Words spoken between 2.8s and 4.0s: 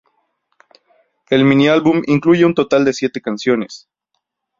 de siete canciones.